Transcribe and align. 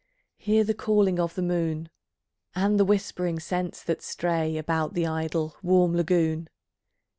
Hear 0.39 0.63
the 0.63 0.73
calling 0.73 1.19
of 1.19 1.35
the 1.35 1.43
moon, 1.43 1.91
And 2.55 2.79
the 2.79 2.85
whispering 2.85 3.39
scents 3.39 3.83
that 3.83 4.01
stray 4.01 4.57
About 4.57 4.95
the 4.95 5.05
idle 5.05 5.55
warm 5.61 5.95
lagoon. 5.95 6.49